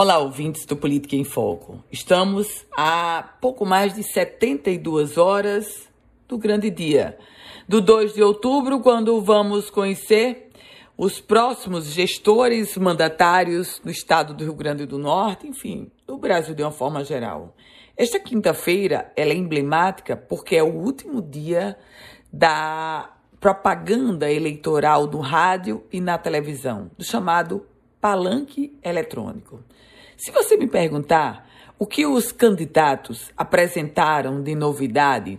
Olá, 0.00 0.18
ouvintes 0.18 0.64
do 0.64 0.76
Política 0.76 1.16
em 1.16 1.24
Foco. 1.24 1.82
Estamos 1.90 2.64
a 2.76 3.30
pouco 3.40 3.66
mais 3.66 3.94
de 3.94 4.04
72 4.04 5.18
horas 5.18 5.88
do 6.28 6.38
grande 6.38 6.70
dia, 6.70 7.18
do 7.66 7.80
2 7.80 8.14
de 8.14 8.22
outubro, 8.22 8.78
quando 8.78 9.20
vamos 9.20 9.70
conhecer 9.70 10.50
os 10.96 11.20
próximos 11.20 11.86
gestores 11.86 12.76
mandatários 12.76 13.80
do 13.82 13.90
estado 13.90 14.34
do 14.34 14.44
Rio 14.44 14.54
Grande 14.54 14.86
do 14.86 14.98
Norte, 14.98 15.48
enfim, 15.48 15.90
do 16.06 16.16
Brasil 16.16 16.54
de 16.54 16.62
uma 16.62 16.70
forma 16.70 17.02
geral. 17.02 17.56
Esta 17.96 18.20
quinta-feira 18.20 19.12
é 19.16 19.28
emblemática 19.34 20.16
porque 20.16 20.54
é 20.54 20.62
o 20.62 20.72
último 20.72 21.20
dia 21.20 21.76
da 22.32 23.16
propaganda 23.40 24.30
eleitoral 24.30 25.08
no 25.08 25.18
rádio 25.18 25.82
e 25.92 26.00
na 26.00 26.16
televisão, 26.16 26.88
do 26.96 27.04
chamado 27.04 27.66
palanque 28.00 28.78
eletrônico. 28.82 29.62
Se 30.16 30.30
você 30.30 30.56
me 30.56 30.66
perguntar 30.66 31.48
o 31.78 31.86
que 31.86 32.06
os 32.06 32.32
candidatos 32.32 33.30
apresentaram 33.36 34.42
de 34.42 34.54
novidade 34.54 35.38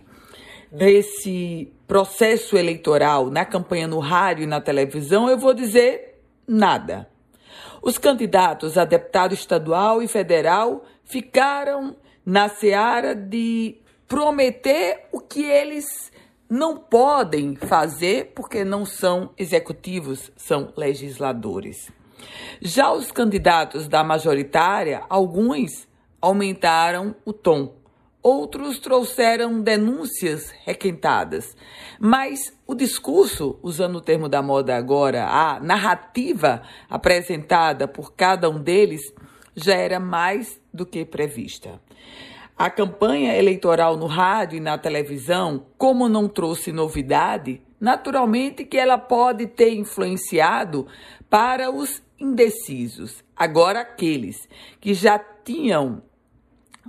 desse 0.70 1.72
processo 1.86 2.56
eleitoral 2.56 3.30
na 3.30 3.44
campanha 3.44 3.88
no 3.88 3.98
rádio 3.98 4.44
e 4.44 4.46
na 4.46 4.60
televisão, 4.60 5.28
eu 5.28 5.36
vou 5.36 5.52
dizer 5.52 6.22
nada. 6.46 7.08
Os 7.82 7.98
candidatos 7.98 8.78
a 8.78 8.84
deputado 8.84 9.34
estadual 9.34 10.02
e 10.02 10.08
federal 10.08 10.84
ficaram 11.04 11.96
na 12.24 12.48
seara 12.48 13.14
de 13.14 13.78
prometer 14.06 15.08
o 15.12 15.20
que 15.20 15.42
eles 15.42 16.10
não 16.48 16.76
podem 16.76 17.54
fazer 17.54 18.32
porque 18.34 18.64
não 18.64 18.84
são 18.84 19.30
executivos, 19.36 20.30
são 20.36 20.72
legisladores. 20.76 21.90
Já 22.60 22.92
os 22.92 23.10
candidatos 23.10 23.88
da 23.88 24.04
majoritária, 24.04 25.02
alguns 25.08 25.88
aumentaram 26.20 27.14
o 27.24 27.32
tom, 27.32 27.74
outros 28.22 28.78
trouxeram 28.78 29.60
denúncias 29.60 30.50
requentadas. 30.64 31.56
Mas 31.98 32.52
o 32.66 32.74
discurso, 32.74 33.58
usando 33.62 33.96
o 33.96 34.00
termo 34.00 34.28
da 34.28 34.42
moda 34.42 34.76
agora, 34.76 35.26
a 35.26 35.58
narrativa 35.60 36.62
apresentada 36.88 37.88
por 37.88 38.12
cada 38.12 38.48
um 38.48 38.60
deles 38.60 39.02
já 39.54 39.74
era 39.74 39.98
mais 39.98 40.60
do 40.72 40.86
que 40.86 41.04
prevista. 41.04 41.80
A 42.56 42.68
campanha 42.68 43.36
eleitoral 43.36 43.96
no 43.96 44.06
rádio 44.06 44.58
e 44.58 44.60
na 44.60 44.76
televisão, 44.76 45.64
como 45.78 46.08
não 46.08 46.28
trouxe 46.28 46.70
novidade, 46.72 47.62
naturalmente 47.80 48.64
que 48.64 48.76
ela 48.76 48.98
pode 48.98 49.46
ter 49.46 49.72
influenciado 49.72 50.86
para 51.28 51.70
os 51.70 52.02
indecisos. 52.18 53.24
Agora, 53.34 53.80
aqueles 53.80 54.46
que 54.80 54.92
já 54.92 55.18
tinham 55.18 56.02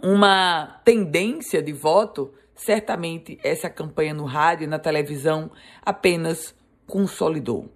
uma 0.04 0.82
tendência 0.84 1.62
de 1.62 1.72
voto, 1.72 2.34
certamente 2.56 3.40
essa 3.44 3.70
campanha 3.70 4.14
no 4.14 4.26
rádio 4.26 4.66
e 4.66 4.68
na 4.68 4.80
televisão 4.80 5.50
apenas 5.82 6.54
consolidou. 6.86 7.70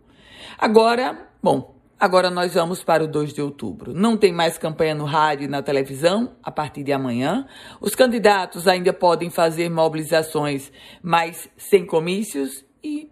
Agora, 0.57 1.29
bom, 1.41 1.75
agora 1.99 2.29
nós 2.29 2.53
vamos 2.53 2.83
para 2.83 3.03
o 3.03 3.07
2 3.07 3.33
de 3.33 3.41
outubro. 3.41 3.93
Não 3.93 4.17
tem 4.17 4.33
mais 4.33 4.57
campanha 4.57 4.93
no 4.93 5.05
rádio 5.05 5.45
e 5.45 5.47
na 5.47 5.61
televisão 5.61 6.35
a 6.43 6.51
partir 6.51 6.83
de 6.83 6.91
amanhã. 6.91 7.47
Os 7.79 7.95
candidatos 7.95 8.67
ainda 8.67 8.91
podem 8.91 9.29
fazer 9.29 9.69
mobilizações, 9.69 10.71
mas 11.01 11.49
sem 11.57 11.85
comícios 11.85 12.65
e 12.85 13.11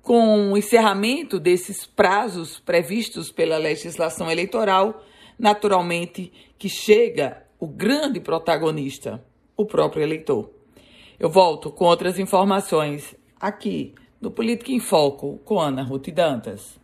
com 0.00 0.52
o 0.52 0.56
encerramento 0.56 1.40
desses 1.40 1.84
prazos 1.84 2.60
previstos 2.60 3.32
pela 3.32 3.58
legislação 3.58 4.30
eleitoral, 4.30 5.04
naturalmente 5.36 6.32
que 6.56 6.68
chega 6.68 7.44
o 7.58 7.66
grande 7.66 8.20
protagonista, 8.20 9.22
o 9.56 9.66
próprio 9.66 10.02
eleitor. 10.02 10.50
Eu 11.18 11.28
volto 11.28 11.70
com 11.70 11.84
outras 11.84 12.18
informações 12.18 13.14
aqui 13.38 13.94
no 14.20 14.30
Política 14.30 14.70
em 14.70 14.80
Foco 14.80 15.38
com 15.44 15.60
Ana 15.60 15.82
Ruth 15.82 16.08
Dantas. 16.10 16.78